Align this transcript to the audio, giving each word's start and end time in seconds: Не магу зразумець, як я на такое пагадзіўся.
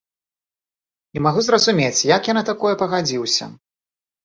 Не 1.17 1.23
магу 1.25 1.41
зразумець, 1.49 2.01
як 2.15 2.21
я 2.33 2.37
на 2.39 2.43
такое 2.51 2.75
пагадзіўся. 2.83 3.53